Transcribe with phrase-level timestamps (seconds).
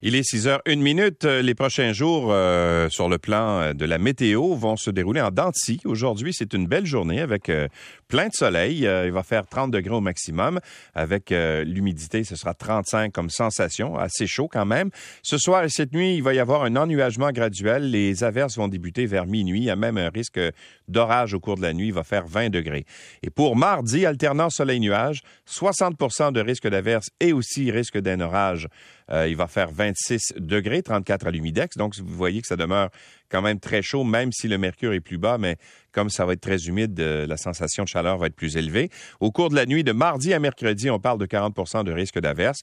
[0.00, 1.24] Il est 6 heures une minute.
[1.24, 5.32] Les prochains jours euh, sur le plan euh, de la météo vont se dérouler en
[5.32, 5.50] dents
[5.86, 7.66] Aujourd'hui, c'est une belle journée avec euh,
[8.06, 8.82] plein de soleil.
[8.82, 10.60] il va faire 30 degrés au maximum.
[10.94, 14.90] Avec l'humidité, ce sera 35 comme sensation, assez chaud quand même.
[15.22, 17.90] Ce soir et cette nuit, il va y avoir un ennuagement graduel.
[17.90, 19.60] Les averses vont débuter vers minuit.
[19.60, 20.40] Il y a même un risque
[20.86, 21.88] d'orage au cours de la nuit.
[21.88, 22.86] Il va faire 20 degrés.
[23.22, 28.68] Et pour mardi, alternant soleil-nuage, 60% de risque d'averse et aussi risque d'un orage.
[29.10, 31.76] Il va faire 20 26 degrés, 34 à l'humidex.
[31.76, 32.90] Donc, vous voyez que ça demeure
[33.30, 35.56] quand même très chaud, même si le mercure est plus bas, mais
[35.92, 38.90] comme ça va être très humide, euh, la sensation de chaleur va être plus élevée.
[39.20, 42.18] Au cours de la nuit de mardi à mercredi, on parle de 40% de risque
[42.18, 42.60] d'averse.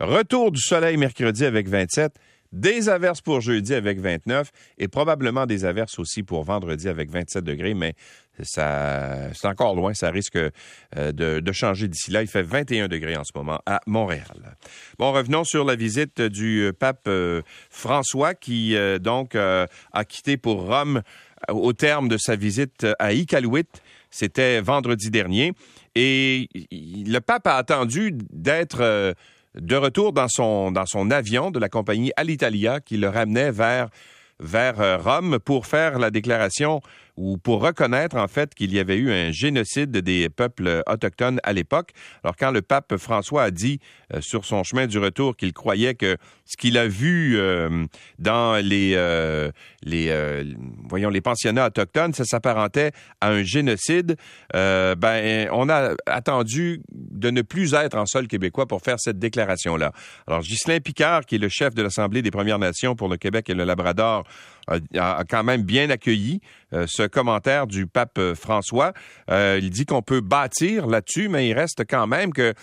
[0.00, 2.12] Retour du soleil mercredi avec 27
[2.52, 7.44] des averses pour jeudi avec 29 et probablement des averses aussi pour vendredi avec 27
[7.44, 7.94] degrés, mais
[8.42, 9.94] ça, c'est encore loin.
[9.94, 10.50] Ça risque euh,
[11.12, 12.22] de, changer d'ici là.
[12.22, 14.56] Il fait 21 degrés en ce moment à Montréal.
[14.98, 20.66] Bon, revenons sur la visite du euh, pape euh, François qui donc a quitté pour
[20.66, 21.02] Rome
[21.48, 23.66] au terme de sa visite à Iqaluit.
[24.10, 25.52] C'était vendredi dernier.
[25.94, 29.14] Et le pape a attendu d'être
[29.54, 33.88] de retour dans son, dans son avion de la compagnie Alitalia qui le ramenait vers,
[34.40, 36.80] vers Rome pour faire la déclaration
[37.18, 41.52] ou pour reconnaître en fait qu'il y avait eu un génocide des peuples autochtones à
[41.52, 41.90] l'époque.
[42.22, 43.80] Alors quand le pape François a dit
[44.14, 47.84] euh, sur son chemin du retour qu'il croyait que ce qu'il a vu euh,
[48.18, 49.50] dans les euh,
[50.88, 54.16] voyons les pensionnats autochtones, ça s'apparentait à un génocide,
[54.54, 59.76] ben on a attendu de ne plus être en sol québécois pour faire cette déclaration
[59.76, 59.92] là.
[60.26, 63.50] Alors Ghislain Picard qui est le chef de l'Assemblée des Premières Nations pour le Québec
[63.50, 64.24] et le Labrador
[64.96, 66.40] a, quand même bien accueilli
[66.86, 68.92] ce commentaire du pape euh, François.
[69.30, 72.54] Euh, il dit qu'on peut bâtir là-dessus, mais il reste quand même que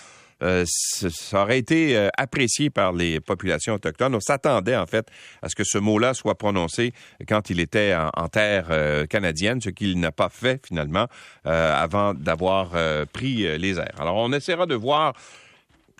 [0.43, 4.13] euh, ça aurait été apprécié par les populations autochtones.
[4.15, 5.07] On s'attendait en fait
[5.41, 6.93] à ce que ce mot-là soit prononcé
[7.27, 8.67] quand il était en, terre
[9.09, 11.07] canadienne, ce qu'il n'a pas fait finalement
[11.45, 12.71] avant d'avoir
[13.13, 13.95] pris les airs.
[13.97, 15.13] Alors on essaiera de voir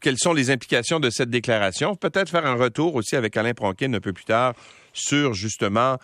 [0.02, 1.96] quelles sont les implications de cette déclaration.
[1.96, 4.54] Peut-être faire un retour aussi avec Alain Pronkin un peu plus tard
[4.96, 5.98] sur justement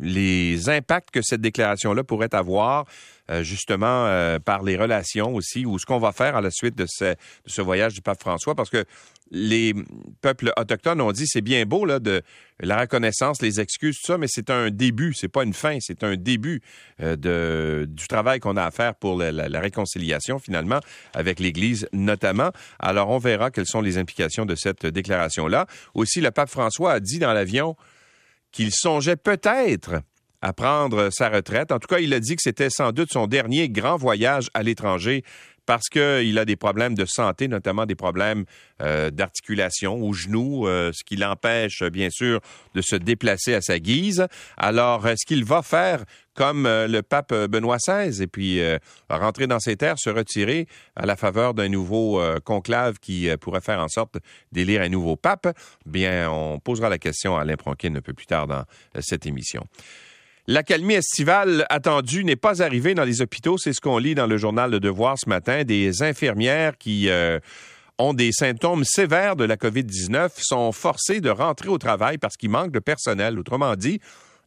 [0.00, 2.84] les impacts que cette déclaration-là pourrait avoir
[3.30, 6.74] euh, justement euh, par les relations aussi ou ce qu'on va faire à la suite
[6.76, 7.16] de ce, de
[7.46, 8.84] ce, voyage du pape François parce que
[9.30, 9.74] les
[10.20, 12.22] peuples autochtones ont dit c'est bien beau là de
[12.60, 16.02] la reconnaissance, les excuses, tout ça, mais c'est un début, c'est pas une fin, c'est
[16.02, 16.60] un début
[17.00, 20.80] euh, du travail qu'on a à faire pour la, la, réconciliation finalement
[21.14, 22.50] avec l'Église notamment.
[22.78, 25.66] Alors on verra quelles sont les implications de cette déclaration là.
[25.94, 27.76] Aussi le pape François a dit dans l'avion
[28.50, 30.02] qu'il songeait peut-être
[30.40, 31.72] à prendre sa retraite.
[31.72, 34.62] En tout cas, il a dit que c'était sans doute son dernier grand voyage à
[34.62, 35.24] l'étranger
[35.68, 38.46] parce qu'il a des problèmes de santé, notamment des problèmes
[38.80, 42.40] euh, d'articulation au genou, euh, ce qui l'empêche, bien sûr,
[42.74, 44.26] de se déplacer à sa guise.
[44.56, 48.62] Alors, est-ce qu'il va faire comme euh, le pape Benoît XVI et puis
[49.10, 53.80] rentrer dans ses terres, se retirer à la faveur d'un nouveau conclave qui pourrait faire
[53.80, 54.16] en sorte
[54.52, 55.54] d'élire un nouveau pape?
[55.84, 58.64] Bien, on posera la question à Alain Pronkin un peu plus tard dans
[59.00, 59.66] cette émission.
[60.50, 64.38] L'accalmie estivale attendue n'est pas arrivée dans les hôpitaux, c'est ce qu'on lit dans le
[64.38, 65.62] journal Le Devoir ce matin.
[65.62, 67.38] Des infirmières qui euh,
[67.98, 72.48] ont des symptômes sévères de la COVID-19 sont forcées de rentrer au travail parce qu'il
[72.48, 73.38] manque de personnel.
[73.38, 74.00] Autrement dit,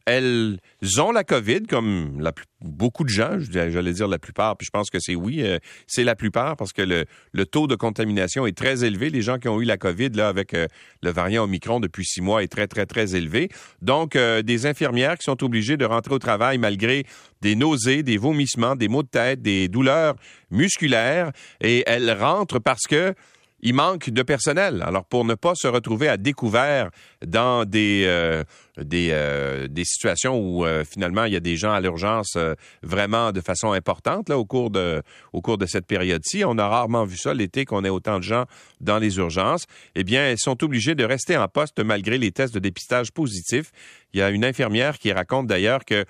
[0.06, 0.58] elles
[0.98, 2.20] ont la COVID, comme
[2.60, 6.04] beaucoup de gens, j'allais dire la plupart, puis je pense que c'est oui, euh, c'est
[6.04, 9.10] la plupart parce que le, le, taux de contamination est très élevé.
[9.10, 10.66] Les gens qui ont eu la COVID là avec euh,
[11.02, 13.48] le variant Omicron depuis six mois est très très très élevé.
[13.80, 17.04] Donc euh, des infirmières qui sont obligées de rentrer au travail malgré
[17.40, 20.14] des nausées, des vomissements, des maux de tête, des douleurs
[20.50, 23.14] musculaires, et elles rentrent parce que
[23.62, 24.82] il manque de personnel.
[24.84, 26.90] Alors, pour ne pas se retrouver à découvert
[27.24, 28.42] dans des, euh,
[28.76, 32.36] des, euh, des, situations où euh, finalement il y a des gens à l'urgence
[32.82, 35.02] vraiment de façon importante là, au, cours de,
[35.32, 38.24] au cours de cette période-ci, on a rarement vu ça l'été qu'on ait autant de
[38.24, 38.46] gens
[38.80, 42.54] dans les urgences, eh bien, elles sont obligées de rester en poste malgré les tests
[42.54, 43.70] de dépistage positifs.
[44.12, 46.04] Il y a une infirmière qui raconte d'ailleurs que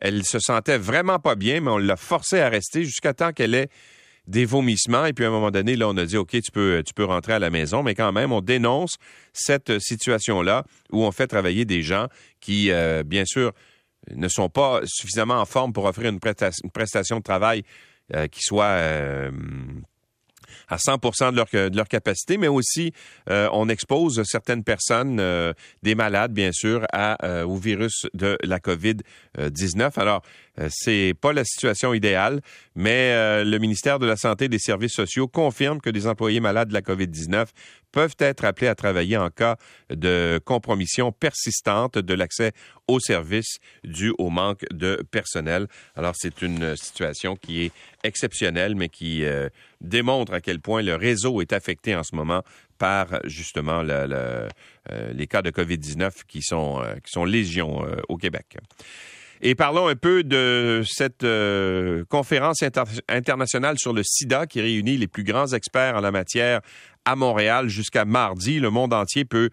[0.00, 3.54] elle se sentait vraiment pas bien, mais on l'a forcée à rester jusqu'à temps qu'elle
[3.54, 3.68] ait
[4.26, 5.06] des vomissements.
[5.06, 7.04] Et puis à un moment donné, là, on a dit, OK, tu peux, tu peux
[7.04, 8.96] rentrer à la maison, mais quand même, on dénonce
[9.32, 12.08] cette situation-là où on fait travailler des gens
[12.40, 13.52] qui, euh, bien sûr,
[14.14, 17.62] ne sont pas suffisamment en forme pour offrir une, prestation, de travail
[18.14, 19.30] euh, qui soit euh,
[20.68, 20.98] à 100
[21.32, 22.92] de leur, de leur capacité, mais aussi
[23.26, 25.16] on expose certaines personnes,
[25.82, 26.86] des malades bien sûr,
[27.46, 29.98] au virus de la COVID-19.
[29.98, 30.22] Alors,
[30.68, 32.40] c'est pas la situation idéale,
[32.76, 36.40] mais euh, le ministère de la Santé et des Services sociaux confirme que des employés
[36.40, 37.46] malades de la COVID-19
[37.90, 39.56] peuvent être appelés à travailler en cas
[39.90, 42.52] de compromission persistante de l'accès
[42.86, 45.66] aux services dû au manque de personnel.
[45.96, 47.72] Alors, c'est une situation qui est
[48.04, 49.48] exceptionnelle, mais qui euh,
[49.80, 52.42] démontre à quel point le réseau est affecté en ce moment
[52.78, 57.24] par justement les cas de COVID-19 qui sont, qui sont
[58.08, 58.58] au Québec.
[59.40, 62.62] Et parlons un peu de cette euh, conférence
[63.08, 66.60] internationale sur le sida qui réunit les plus grands experts en la matière
[67.04, 68.60] à Montréal jusqu'à mardi.
[68.60, 69.50] Le monde entier peut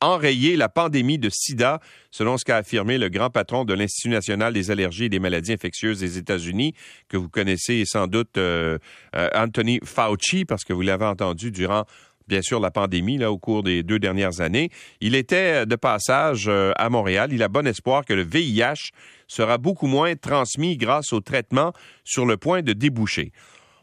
[0.00, 4.52] enrayer la pandémie de sida, selon ce qu'a affirmé le grand patron de l'Institut national
[4.52, 6.74] des allergies et des maladies infectieuses des États-Unis,
[7.08, 8.78] que vous connaissez sans doute, euh,
[9.16, 11.84] euh, Anthony Fauci, parce que vous l'avez entendu durant
[12.28, 14.70] bien sûr la pandémie là au cours des deux dernières années.
[15.00, 17.32] Il était de passage à Montréal.
[17.32, 18.92] Il a bon espoir que le VIH
[19.26, 21.72] sera beaucoup moins transmis grâce au traitement
[22.04, 23.32] sur le point de déboucher.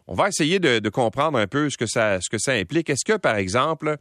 [0.08, 2.90] On va essayer de, comprendre un peu ce que ça, ce que ça implique.
[2.90, 3.98] Est-ce que, par exemple,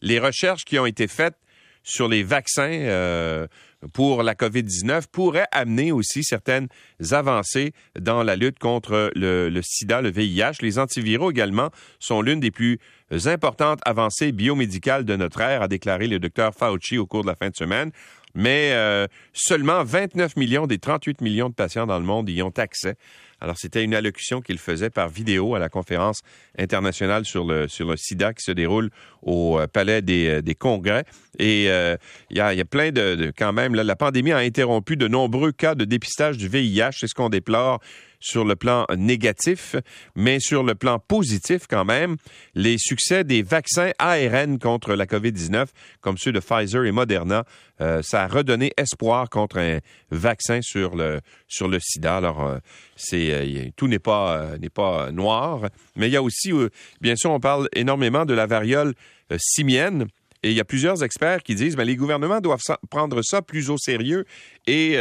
[0.00, 1.36] les recherches qui ont été faites
[1.82, 3.46] sur les vaccins euh,
[3.92, 6.68] pour la COVID-19 pourraient amener aussi certaines
[7.10, 10.60] avancées dans la lutte contre le, le sida, le VIH.
[10.60, 12.78] Les antiviraux également sont l'une des plus
[13.26, 17.34] importantes avancées biomédicales de notre ère, a déclaré le docteur Fauci au cours de la
[17.34, 17.90] fin de semaine
[18.34, 22.52] mais euh, seulement 29 millions des 38 millions de patients dans le monde y ont
[22.56, 22.96] accès.
[23.40, 26.20] Alors, c'était une allocution qu'il faisait par vidéo à la conférence
[26.56, 28.90] internationale sur le, sur le sida qui se déroule
[29.22, 31.04] au euh, Palais des, euh, des Congrès.
[31.40, 35.08] Et il y, a, y, a, plein de, quand même, la pandémie a interrompu de
[35.08, 36.92] nombreux cas de dépistage du VIH.
[36.92, 37.80] C'est ce qu'on déplore
[38.22, 39.76] sur le plan négatif,
[40.14, 42.16] mais sur le plan positif quand même,
[42.54, 45.66] les succès des vaccins ARN contre la COVID-19,
[46.00, 47.44] comme ceux de Pfizer et Moderna,
[47.80, 49.80] euh, ça a redonné espoir contre un
[50.10, 52.18] vaccin sur le, sur le sida.
[52.18, 52.58] Alors, euh,
[52.96, 56.52] c'est, euh, tout n'est pas, n'est pas noir, mais il y a aussi,
[57.00, 58.94] bien sûr, on parle énormément de la variole
[59.36, 60.06] simienne.
[60.44, 62.60] Et il y a plusieurs experts qui disent que ben, les gouvernements doivent
[62.90, 64.24] prendre ça plus au sérieux
[64.66, 64.96] et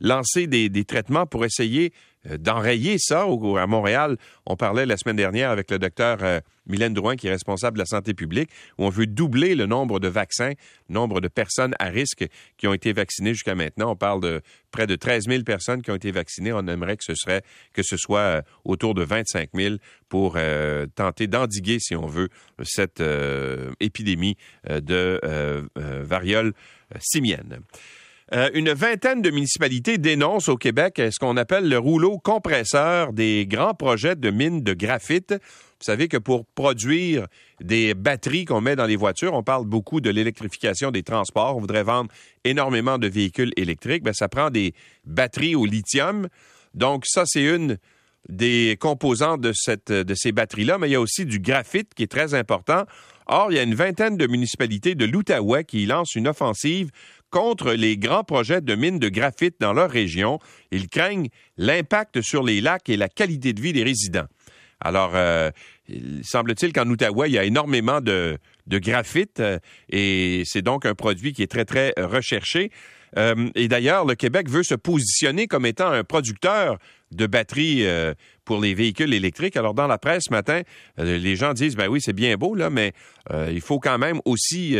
[0.00, 1.92] lancer des, des, traitements pour essayer
[2.24, 3.22] d'enrayer ça.
[3.22, 7.30] à Montréal, on parlait la semaine dernière avec le docteur euh, Mylène Drouin, qui est
[7.30, 10.52] responsable de la santé publique, où on veut doubler le nombre de vaccins,
[10.88, 12.26] le nombre de personnes à risque
[12.58, 13.92] qui ont été vaccinées jusqu'à maintenant.
[13.92, 16.52] On parle de près de 13 000 personnes qui ont été vaccinées.
[16.52, 19.76] On aimerait que ce, serait, que ce soit euh, autour de 25 000
[20.08, 20.36] pour
[20.96, 22.30] tenter d'endiguer, si on veut,
[22.64, 23.00] cette
[23.78, 24.36] épidémie
[24.68, 25.20] de
[25.76, 26.52] variole
[26.98, 27.60] simienne.
[28.32, 33.44] Euh, une vingtaine de municipalités dénoncent au Québec ce qu'on appelle le rouleau compresseur des
[33.46, 35.32] grands projets de mines de graphite.
[35.32, 37.26] Vous savez que pour produire
[37.60, 41.56] des batteries qu'on met dans les voitures, on parle beaucoup de l'électrification des transports.
[41.56, 42.10] On voudrait vendre
[42.44, 44.04] énormément de véhicules électriques.
[44.04, 44.74] Bien, ça prend des
[45.04, 46.28] batteries au lithium.
[46.74, 47.78] Donc, ça, c'est une
[48.28, 52.04] des composantes de, cette, de ces batteries-là, mais il y a aussi du graphite qui
[52.04, 52.84] est très important.
[53.26, 56.90] Or, il y a une vingtaine de municipalités de l'Outaouais qui lancent une offensive
[57.30, 60.38] contre les grands projets de mines de graphite dans leur région.
[60.70, 64.26] Ils craignent l'impact sur les lacs et la qualité de vie des résidents.
[64.80, 65.50] Alors, euh,
[65.88, 69.58] il semble-t-il qu'en Outaouais, il y a énormément de, graphite euh,
[69.90, 72.70] et c'est donc un produit qui est très, très recherché.
[73.18, 76.78] Euh, et d'ailleurs, le Québec veut se positionner comme étant un producteur
[77.10, 77.84] de batteries
[78.44, 79.56] pour les véhicules électriques.
[79.56, 80.62] Alors, dans la presse ce matin,
[80.96, 82.92] les gens disent, ben oui, c'est bien beau, là, mais
[83.48, 84.76] il faut quand même aussi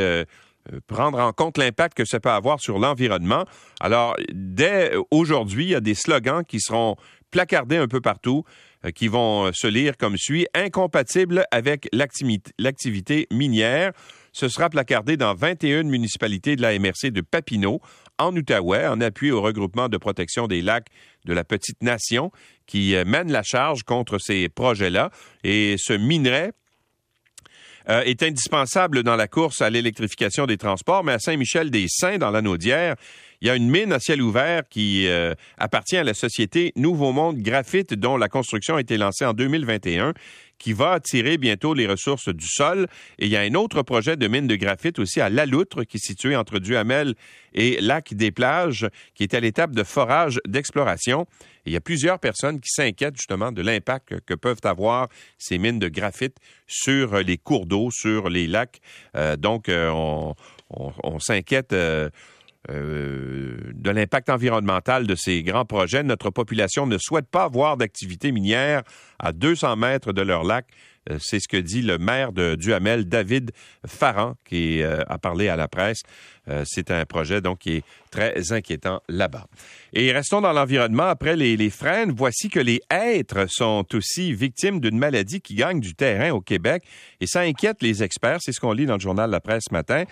[0.86, 3.44] prendre en compte l'impact que ça peut avoir sur l'environnement.
[3.80, 6.96] Alors, dès aujourd'hui, il y a des slogans qui seront
[7.30, 8.44] placardés un peu partout,
[8.84, 13.92] euh, qui vont euh, se lire comme suit incompatible avec l'activité minière.
[14.32, 17.80] Ce sera placardé dans 21 municipalités de la MRC de Papineau,
[18.18, 20.88] en Outaouais, en appui au regroupement de protection des lacs
[21.24, 22.30] de la Petite Nation,
[22.66, 25.10] qui mène la charge contre ces projets-là.
[25.42, 26.52] Et ce minerai
[27.90, 32.40] euh, est indispensable dans la course à l'électrification des transports, mais à Saint-Michel-des-Saints, dans la
[32.40, 32.94] Naudière,
[33.40, 37.12] il y a une mine à ciel ouvert qui euh, appartient à la société Nouveau
[37.12, 40.14] Monde Graphite, dont la construction a été lancée en 2021
[40.60, 42.86] qui va attirer bientôt les ressources du sol.
[43.18, 45.82] Et il y a un autre projet de mine de graphite aussi à La Loutre,
[45.84, 47.14] qui est situé entre Duhamel
[47.54, 51.26] et Lac des Plages, qui est à l'étape de forage d'exploration.
[51.66, 55.78] il y a plusieurs personnes qui s'inquiètent justement de l'impact que peuvent avoir ces mines
[55.78, 56.36] de graphite
[56.66, 58.80] sur les cours d'eau, sur les lacs.
[59.16, 59.90] Euh, donc, euh,
[60.70, 61.72] on, s'inquiète.
[61.72, 62.10] Euh,
[62.68, 66.02] euh, de l'impact environnemental de ces grands projets.
[66.02, 68.82] Notre population ne souhaite pas avoir d'activité minière
[69.18, 70.66] à 200 mètres de leur lac.
[71.18, 73.52] C'est ce que dit le maire de Duhamel, David
[73.86, 76.02] Farran, qui a parlé à la presse.
[76.64, 79.46] c'est un projet donc qui est très inquiétant là-bas.
[79.92, 81.04] Et restons dans l'environnement.
[81.04, 85.94] Après les, frênes, voici que les hêtres sont aussi victimes d'une maladie qui gagne du
[85.94, 86.82] terrain au Québec.
[87.20, 88.38] Et ça inquiète les experts.
[88.40, 90.04] C'est ce qu'on lit dans le journal La Presse ce matin.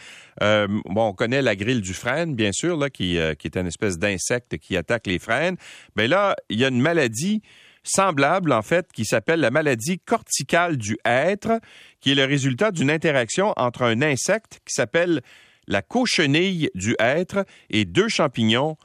[0.42, 3.66] Euh, bon, on connaît la grille du frêne, bien sûr, qui, euh, qui est une
[3.66, 5.56] espèce d'insecte qui attaque les frênes.
[5.96, 7.42] Mais là, il y a une maladie
[7.88, 11.60] semblable, en fait, qui s'appelle la maladie corticale du hêtre,
[12.00, 15.22] qui est le résultat d'une interaction entre un insecte qui s'appelle
[15.66, 18.76] la cochenille du hêtre et deux champignons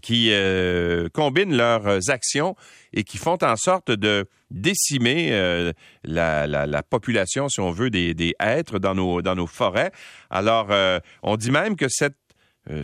[0.00, 2.56] qui euh, combinent leurs actions
[2.92, 5.72] et qui font en sorte de décimer euh,
[6.04, 9.92] la, population, si on veut, des, des êtres dans nos, forêts.
[10.30, 12.16] Alors, euh, on dit même que cette,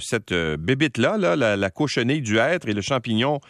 [0.01, 3.41] cette bébite-là, là, la, la, cochenille du hêtre et le champignon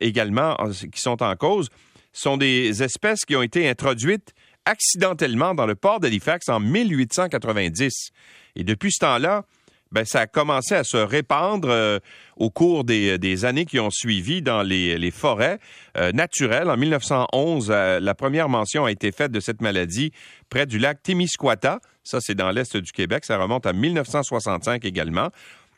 [0.00, 0.56] également,
[0.92, 1.68] qui sont en cause,
[2.12, 4.32] sont des espèces qui ont été introduites
[4.64, 8.10] accidentellement dans le port d'Halifax en 1890.
[8.56, 9.44] Et depuis ce temps-là,
[9.92, 11.98] ben, ça a commencé à se répandre euh,
[12.36, 15.58] au cours des, années qui ont suivi dans les, forêts
[15.98, 16.70] euh, naturelles.
[16.70, 20.12] En 1911, euh, la première mention a été faite de cette maladie
[20.48, 21.80] près du lac Témiscouata.
[22.04, 23.24] Ça, c'est dans l'est du Québec.
[23.26, 25.28] Ça remonte à 1965 également.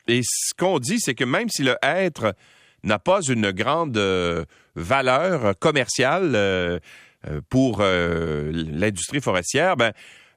[0.07, 2.35] Et ce qu'on dit, c'est que même si le être
[2.85, 3.97] n'a pas une grande
[4.75, 6.79] valeur commerciale
[7.49, 9.91] pour l'industrie forestière, ben,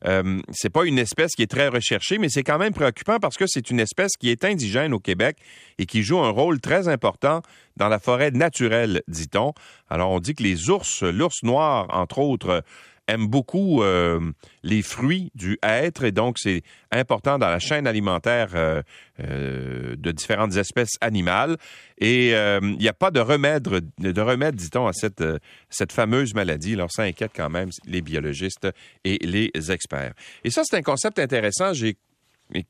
[0.07, 3.37] euh, c'est pas une espèce qui est très recherchée, mais c'est quand même préoccupant parce
[3.37, 5.39] que c'est une espèce qui est indigène au Québec
[5.79, 7.43] et qui joue un rôle très important
[7.77, 9.53] dans la forêt naturelle, dit-on.
[9.89, 12.63] Alors, on dit que les ours, l'ours noir, entre autres,
[13.09, 14.21] aime beaucoup euh,
[14.63, 16.63] les fruits du hêtre et donc c'est
[16.93, 18.83] important dans la chaîne alimentaire euh,
[19.21, 21.57] euh, de différentes espèces animales.
[22.01, 25.25] Et il n'y a pas de remède, de remède, dit-on, à cette,
[25.69, 26.75] cette fameuse maladie.
[26.75, 28.69] Alors ça inquiète quand même les biologistes
[29.05, 30.13] et les experts.
[30.45, 31.73] Et ça, c'est un concept intéressant.
[31.73, 31.97] J'ai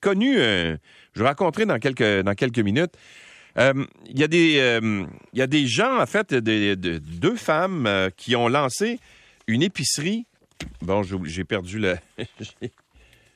[0.00, 0.78] connu, je
[1.16, 2.92] vais raconter dans quelques, dans quelques minutes.
[3.58, 4.80] Il y, a des,
[5.34, 8.98] y a des gens, en fait, de, deux femmes qui ont lancé
[9.48, 10.26] une épicerie.
[10.82, 11.96] Bon, j'ai perdu le.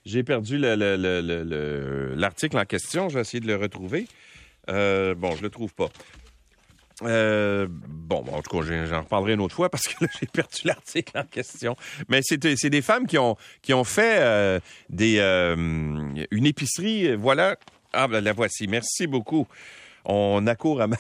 [0.04, 3.09] j'ai perdu l'article en question.
[3.09, 4.07] Je vais essayer de le retrouver.
[4.69, 5.88] Euh, bon, je le trouve pas.
[7.02, 11.19] Euh, bon, en tout cas, j'en reparlerai une autre fois parce que j'ai perdu l'article
[11.19, 11.76] en question.
[12.09, 17.16] Mais c'est des femmes qui ont, qui ont fait euh, des, une épicerie.
[17.16, 17.57] Voilà.
[17.92, 18.69] Ah, ben, la voici.
[18.69, 19.47] Merci beaucoup.
[20.05, 20.97] On accourt à ma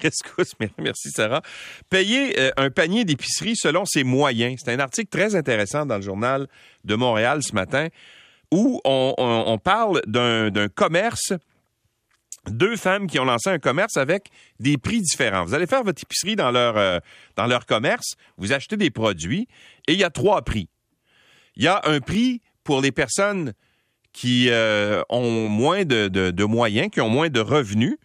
[0.00, 0.52] rescousse.
[0.78, 1.42] Merci, Sarah.
[1.90, 4.60] Payer euh, un panier d'épicerie selon ses moyens.
[4.64, 6.46] C'est un article très intéressant dans le journal
[6.84, 7.88] de Montréal ce matin
[8.50, 11.32] où on, parle d'un commerce
[12.50, 15.44] deux femmes qui ont lancé un commerce avec des prix différents.
[15.44, 16.98] Vous allez faire votre épicerie dans leur, euh,
[17.36, 19.46] dans leur commerce, vous achetez des produits
[19.86, 20.68] et il y a trois prix.
[21.56, 23.52] Il y a un prix pour les personnes
[24.12, 27.96] qui euh, ont moins de, moyens, qui ont moins de revenus.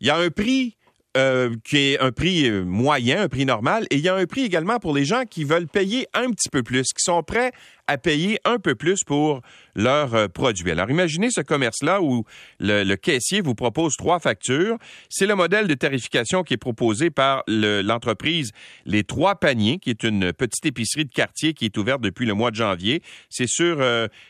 [0.00, 0.77] Il y a un prix
[1.18, 4.26] euh, qui est un prix euh, moyen, un prix normal, et il y a un
[4.26, 7.50] prix également pour les gens qui veulent payer un petit peu plus, qui sont prêts
[7.88, 9.40] à payer un peu plus pour
[9.74, 10.70] leurs euh, produits.
[10.70, 12.24] Alors imaginez ce commerce-là où
[12.60, 14.78] le, caissier vous propose trois factures.
[15.08, 18.52] C'est le modèle de tarification qui est proposé par l'entreprise
[18.86, 22.34] Les Trois Paniers, qui est une petite épicerie de quartier qui est ouverte depuis le
[22.34, 23.02] mois de janvier.
[23.28, 23.78] C'est sur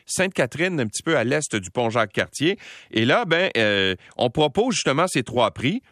[0.07, 2.57] Sainte-Catherine, un petit peu à l'est du pont Jacques-Cartier.
[2.89, 3.51] Et là, ben,
[4.17, 5.83] on propose justement ces trois prix.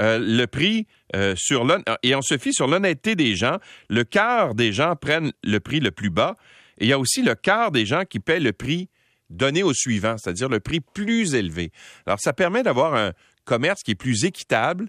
[0.00, 1.64] Euh, le prix euh, sur
[2.02, 3.58] et on se fie sur l'honnêteté des gens.
[3.88, 6.34] Le quart des gens prennent le prix le plus bas
[6.78, 8.88] et il y a aussi le quart des gens qui paient le prix
[9.30, 11.70] donné au suivant, c'est-à-dire le prix plus élevé.
[12.06, 13.12] Alors ça permet d'avoir un
[13.44, 14.88] commerce qui est plus équitable,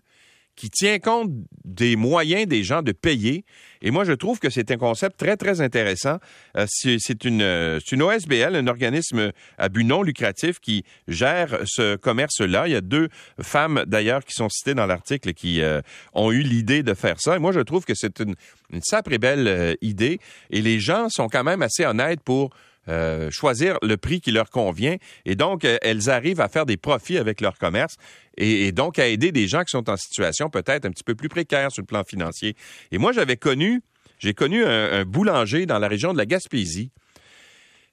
[0.56, 1.32] qui tient compte
[1.64, 3.46] des moyens des gens de payer.
[3.82, 6.18] Et moi, je trouve que c'est un concept très, très intéressant.
[6.58, 11.96] Euh, c'est une, euh, une OSBL, un organisme à but non lucratif qui gère ce
[11.96, 12.68] commerce-là.
[12.68, 13.10] Il y a deux
[13.42, 15.82] femmes, d'ailleurs, qui sont citées dans l'article qui euh,
[16.14, 17.36] ont eu l'idée de faire ça.
[17.36, 18.36] Et moi, je trouve que c'est une,
[18.72, 18.82] une
[19.20, 20.20] belle idée.
[20.50, 22.52] Et les gens sont quand même assez honnêtes pour
[22.88, 24.98] euh, choisir le prix qui leur convient.
[25.26, 27.96] Et donc, euh, elles arrivent à faire des profits avec leur commerce
[28.38, 31.30] et, donc à aider des gens qui sont en situation peut-être un petit peu plus
[31.30, 32.56] précaire sur le plan financier.
[32.92, 33.82] Et moi, j'avais connu,
[34.20, 36.92] j'ai connu un, boulanger dans la région de la Gaspésie.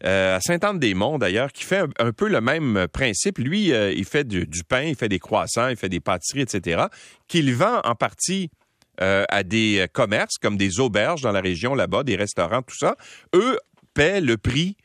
[0.04, 3.38] Euh, à Sainte-Anne-des-Monts, d'ailleurs, qui fait un, peu le même principe.
[3.38, 6.82] Lui, il fait du, pain, il fait des croissants, il fait des pâtisseries, etc.,
[7.28, 8.50] qu'il vend en partie
[8.98, 12.96] à des commerces comme des auberges dans la région là-bas, des restaurants, tout ça.
[13.34, 13.58] Eux
[13.94, 14.76] paient le prix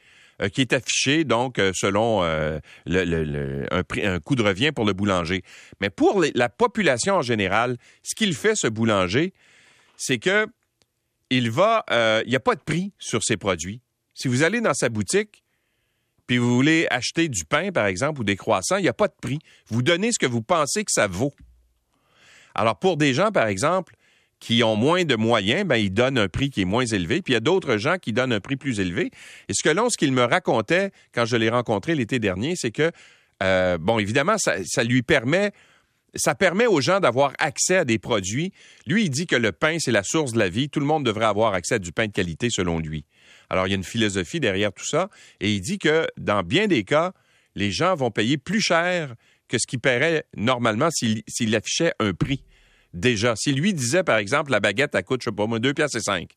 [0.54, 5.44] qui est affiché donc euh, selon euh, un, coût de revient pour le boulanger.
[5.82, 9.34] Mais pour la population en général, ce qu'il fait ce boulanger,
[9.96, 10.48] c'est que
[11.30, 11.84] il va,
[12.26, 13.82] il n'y a pas de prix sur ses produits.
[14.14, 15.44] Si vous allez dans sa boutique,
[16.28, 19.08] puis vous voulez acheter du pain, par exemple, ou des croissants, il n'y a pas
[19.08, 19.40] de prix.
[19.68, 21.34] Vous donnez ce que vous pensez que ça vaut.
[22.54, 23.96] Alors, pour des gens, par exemple,
[24.40, 27.22] qui ont moins de moyens, ben, ils donnent un prix qui est moins élevé.
[27.22, 29.12] Puis il y a d'autres gens qui donnent un prix plus élevé.
[29.50, 32.72] Et ce que l'on, ce qu'il me racontait quand je l'ai rencontré l'été dernier, c'est
[32.72, 32.92] que,
[33.44, 35.52] euh, bon, évidemment, ça, lui permet
[36.16, 38.52] ça permet aux gens d'avoir accès à des produits.
[38.88, 40.70] Lui, il dit que le pain, c'est la source de la vie.
[40.70, 43.06] Tout le monde devrait avoir accès à du pain de qualité, selon lui.
[43.50, 45.10] Alors, il y a une philosophie derrière tout ça.
[45.42, 47.14] Et il dit que, dans bien des cas,
[47.56, 49.14] les gens vont payer plus cher
[49.48, 52.42] que ce qu'ils paieraient normalement s'il affichait un prix
[52.94, 53.36] déjà.
[53.36, 55.98] Si lui disait, par exemple, la baguette, elle coûte, je sais pas moi, 2 piastres
[55.98, 56.30] et 5,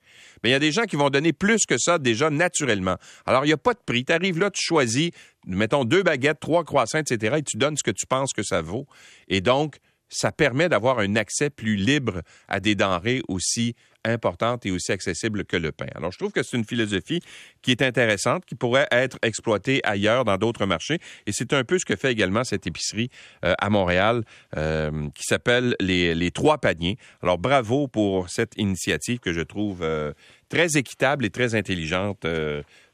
[0.42, 2.96] mais il y a des gens qui vont donner plus que ça déjà naturellement.
[3.26, 4.04] Alors, il n'y a pas de prix.
[4.04, 5.10] Tu arrives là, tu choisis,
[5.46, 8.62] mettons, deux baguettes, trois croissants, etc., et tu donnes ce que tu penses que ça
[8.62, 8.86] vaut.
[9.28, 9.78] Et donc,
[10.10, 13.74] ça permet d'avoir un accès plus libre à des denrées aussi
[14.04, 15.86] importante et aussi accessible que le pain.
[15.94, 17.20] Alors, je trouve que c'est une philosophie
[17.62, 20.98] qui est intéressante, qui pourrait être exploitée ailleurs dans d'autres marchés.
[21.26, 23.10] Et c'est un peu ce que fait également cette épicerie
[23.44, 24.24] euh, à Montréal
[24.56, 26.96] euh, qui s'appelle les, les, Trois Paniers.
[27.22, 30.12] Alors, bravo pour cette initiative que je trouve euh,
[30.48, 32.26] très équitable et très intelligente.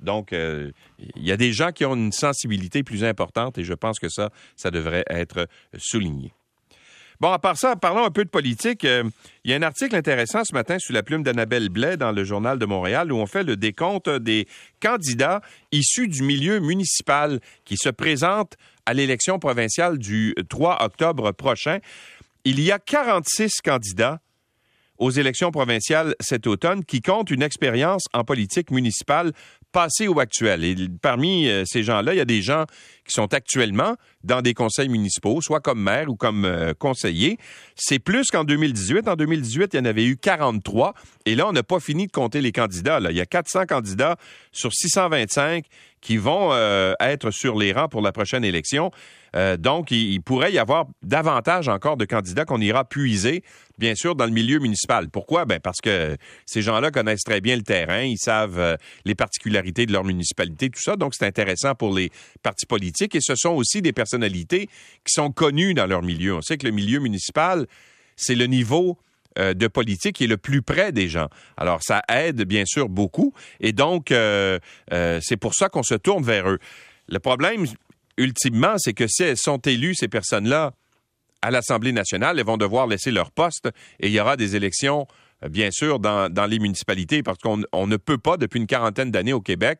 [0.00, 0.72] donc, il
[1.16, 4.30] y a des gens qui ont une sensibilité plus importante et je pense que ça,
[4.56, 6.32] ça devrait être souligné.
[7.18, 8.84] Bon, à part ça, parlons un peu de politique.
[8.84, 9.04] Euh,
[9.44, 12.24] il y a un article intéressant ce matin sous la plume d'Annabelle Blais dans le
[12.24, 14.46] Journal de Montréal où on fait le décompte des
[14.82, 15.40] candidats
[15.72, 21.78] issus du milieu municipal qui se présentent à l'élection provinciale du 3 octobre prochain.
[22.44, 24.20] Il y a 46 candidats
[24.98, 29.32] aux élections provinciales cet automne qui comptent une expérience en politique municipale
[29.76, 30.64] passée ou actuelle.
[30.64, 32.64] Et parmi euh, ces gens-là, il y a des gens
[33.06, 37.36] qui sont actuellement dans des conseils municipaux, soit comme maire ou comme euh, conseiller.
[37.74, 39.06] C'est plus qu'en 2018.
[39.06, 40.94] En 2018, il y en avait eu 43.
[41.26, 43.00] Et là, on n'a pas fini de compter les candidats.
[43.10, 44.16] Il y a 400 candidats
[44.50, 45.66] sur 625
[46.06, 48.92] qui vont euh, être sur les rangs pour la prochaine élection.
[49.34, 53.42] Euh, donc, il, pourrait y avoir davantage encore de candidats qu'on ira puiser,
[53.76, 55.08] bien sûr, dans le milieu municipal.
[55.10, 55.46] Pourquoi?
[55.46, 59.92] Ben parce que ces gens-là connaissent très bien le terrain, ils savent les particularités de
[59.92, 60.94] leur municipalité, tout ça.
[60.94, 62.10] Donc, c'est intéressant pour les
[62.40, 64.68] partis politiques et ce sont aussi des personnalités
[65.04, 66.36] qui sont connues dans leur milieu.
[66.36, 67.66] On sait que le milieu municipal,
[68.14, 68.96] c'est le niveau
[69.38, 71.28] euh, de politique est le plus près des gens.
[71.56, 74.58] Alors, ça aide bien sûr beaucoup et donc, euh,
[74.92, 76.58] euh, c'est pour ça qu'on se tourne vers eux.
[77.08, 77.66] Le problème,
[78.16, 80.72] ultimement, c'est que si elles sont élues, ces personnes-là,
[81.42, 83.68] à l'Assemblée nationale, elles vont devoir laisser leur poste
[84.00, 85.06] et il y aura des élections,
[85.48, 89.40] bien sûr, dans, les municipalités parce qu'on ne peut pas, depuis une quarantaine d'années au
[89.40, 89.78] Québec,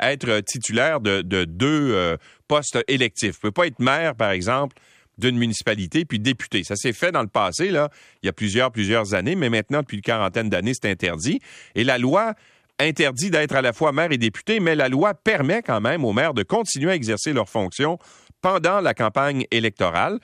[0.00, 2.16] être titulaire de, deux euh,
[2.48, 3.38] postes électifs.
[3.40, 4.76] Vous ne pouvez pas être maire, par exemple,
[5.18, 6.62] d'une municipalité puis député.
[6.64, 9.96] Ça s'est fait dans le passé, il y a plusieurs, plusieurs années, mais maintenant, depuis
[9.96, 11.40] une quarantaine d'années, c'est interdit.
[11.74, 12.34] Et la loi
[12.78, 16.12] interdit d'être à la fois maire et député, mais la loi permet quand même aux
[16.12, 17.98] maires de continuer à exercer leurs fonctions
[18.42, 20.18] pendant la campagne électorale.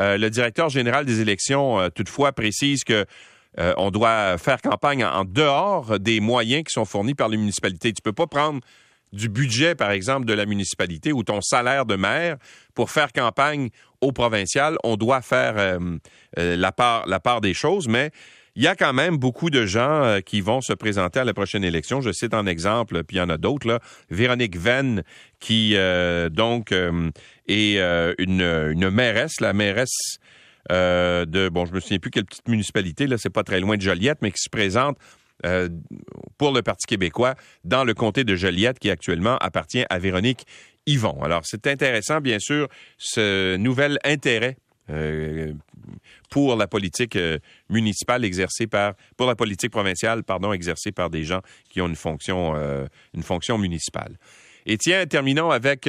[0.00, 3.06] Euh, le directeur général des élections, euh, toutefois, précise que
[3.76, 7.92] on doit faire campagne en dehors des moyens qui sont fournis par les municipalités.
[7.92, 8.58] Tu peux pas prendre
[9.14, 12.36] du budget, par exemple, de la municipalité ou ton salaire de maire
[12.74, 13.70] pour faire campagne
[14.12, 15.78] provincial, on doit faire euh,
[16.38, 18.10] euh, la, part, des choses, mais
[18.56, 21.34] il y a quand même beaucoup de gens euh, qui vont se présenter à la
[21.34, 22.00] prochaine élection.
[22.00, 23.80] Je cite en exemple, puis il y en a d'autres.
[24.10, 25.02] Véronique Venn,
[25.40, 25.76] qui
[26.30, 26.72] donc
[27.48, 30.18] est une, une mairesse, la mairesse
[30.70, 33.82] de, bon, je me souviens plus quelle petite municipalité, là, c'est pas très loin de
[33.82, 34.96] Joliette, mais qui se présente
[36.38, 40.46] pour le Parti québécois dans le comté de Joliette qui actuellement appartient à Véronique
[40.86, 41.22] Yvon.
[41.22, 42.68] Alors, c'est intéressant, bien sûr,
[42.98, 44.56] ce nouvel intérêt
[44.90, 45.52] euh,
[46.30, 47.38] pour la politique euh,
[47.70, 51.96] municipale exercée par, pour la politique provinciale, pardon, exercée par des gens qui ont une
[51.96, 52.54] fonction,
[53.14, 54.18] une fonction municipale.
[54.66, 55.88] Et tiens, terminons avec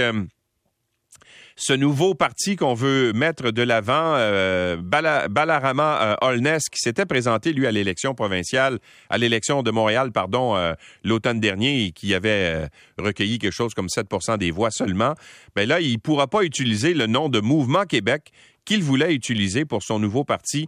[1.58, 7.54] ce nouveau parti qu'on veut mettre de l'avant, euh, Balarama euh, Holness, qui s'était présenté,
[7.54, 10.74] lui, à l'élection provinciale, à l'élection de Montréal, pardon, euh,
[11.06, 15.16] l'automne dernier, et qui avait recueilli quelque chose comme 7% des voix seulement,
[15.56, 18.32] ben là, il ne pourra pas utiliser le nom de Mouvement Québec
[18.66, 20.68] qu'il voulait utiliser pour son nouveau parti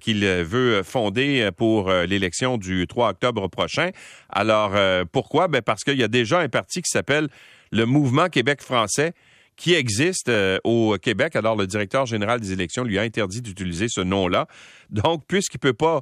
[0.00, 3.90] qu'il veut fonder pour l'élection du 3 octobre prochain.
[4.28, 4.72] Alors,
[5.10, 5.48] pourquoi?
[5.48, 7.28] Ben parce qu'il y a déjà un parti qui s'appelle
[7.72, 9.14] le Mouvement Québec français,
[9.56, 11.36] qui existe euh, au Québec.
[11.36, 14.46] Alors, le directeur général des élections lui a interdit d'utiliser ce nom-là.
[14.90, 16.00] Donc, puisqu'il ne peut pas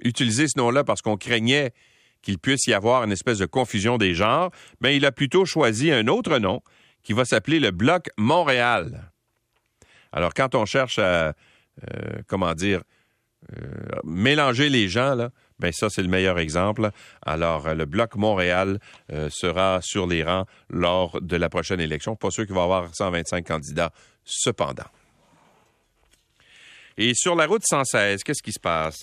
[0.00, 1.72] utiliser ce nom-là parce qu'on craignait
[2.22, 5.90] qu'il puisse y avoir une espèce de confusion des genres, ben, il a plutôt choisi
[5.90, 6.62] un autre nom
[7.02, 9.10] qui va s'appeler le Bloc Montréal.
[10.12, 11.34] Alors, quand on cherche à,
[11.90, 12.82] euh, comment dire,
[13.56, 13.66] euh,
[14.04, 15.30] mélanger les gens, là,
[15.62, 16.90] ben ça, c'est le meilleur exemple.
[17.24, 18.80] Alors, euh, le Bloc Montréal
[19.12, 22.16] euh, sera sur les rangs lors de la prochaine élection.
[22.16, 23.92] Pas sûr qu'il va y avoir 125 candidats,
[24.24, 24.90] cependant.
[26.98, 28.98] Et sur la route 116, qu'est-ce qui se passe?